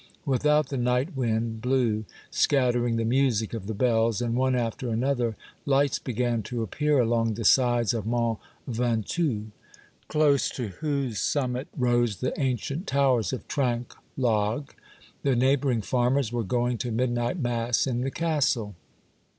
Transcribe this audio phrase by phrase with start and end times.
[0.25, 4.89] "Without, the night wind blew, scat tering the music of the bells, and one after
[4.89, 9.51] another, lights began to appear along the sides of Mont Ventoax,
[10.07, 14.73] close to whose summit rose the ancient towers of Trinquelague.
[15.21, 18.73] The neighboring farmers were going to micinight mass in the castle.